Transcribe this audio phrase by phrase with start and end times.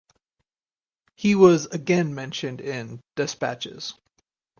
[1.15, 3.93] He was again mentioned in despatches.